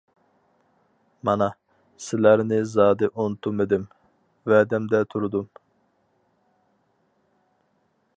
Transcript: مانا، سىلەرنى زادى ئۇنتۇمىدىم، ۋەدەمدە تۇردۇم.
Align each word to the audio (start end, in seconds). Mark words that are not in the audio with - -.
مانا، 1.27 1.49
سىلەرنى 2.05 2.57
زادى 2.71 3.09
ئۇنتۇمىدىم، 3.25 3.85
ۋەدەمدە 4.53 5.03
تۇردۇم. 5.13 5.47